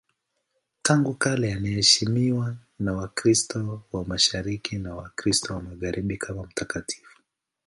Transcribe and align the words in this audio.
Tangu 0.81 1.13
kale 1.13 1.53
anaheshimiwa 1.53 2.55
na 2.79 3.03
Ukristo 3.03 3.83
wa 3.91 4.05
Mashariki 4.05 4.77
na 4.77 4.97
Ukristo 4.97 5.53
wa 5.53 5.61
Magharibi 5.61 6.17
kama 6.17 6.43
mtakatifu. 6.43 7.17